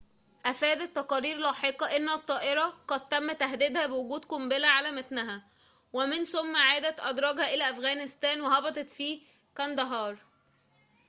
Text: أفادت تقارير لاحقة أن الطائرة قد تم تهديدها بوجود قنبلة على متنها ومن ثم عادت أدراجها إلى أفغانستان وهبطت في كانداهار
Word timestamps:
أفادت 0.45 0.95
تقارير 0.95 1.37
لاحقة 1.37 1.85
أن 1.97 2.09
الطائرة 2.09 2.73
قد 2.87 3.09
تم 3.09 3.31
تهديدها 3.31 3.87
بوجود 3.87 4.25
قنبلة 4.25 4.67
على 4.67 4.91
متنها 4.91 5.43
ومن 5.93 6.25
ثم 6.25 6.55
عادت 6.55 6.99
أدراجها 6.99 7.53
إلى 7.53 7.69
أفغانستان 7.69 8.41
وهبطت 8.41 8.89
في 8.89 9.21
كانداهار 9.55 10.17